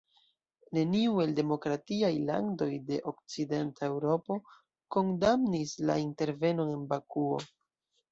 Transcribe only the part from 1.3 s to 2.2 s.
demokratiaj